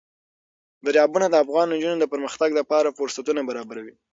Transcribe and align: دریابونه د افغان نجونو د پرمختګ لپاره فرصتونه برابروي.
دریابونه 0.85 1.27
د 1.29 1.35
افغان 1.43 1.67
نجونو 1.73 1.97
د 1.99 2.05
پرمختګ 2.13 2.49
لپاره 2.59 2.95
فرصتونه 2.97 3.41
برابروي. 3.49 3.93